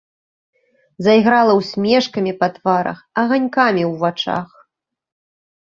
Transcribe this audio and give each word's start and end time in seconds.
Зайграла 1.07 1.53
ўсмешкамі 1.59 2.33
па 2.41 2.47
тварах, 2.55 2.97
аганькамі 3.25 3.83
ў 3.91 3.93
вачах. 4.07 4.47